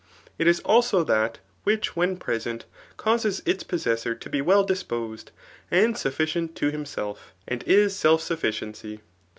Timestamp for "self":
7.95-8.23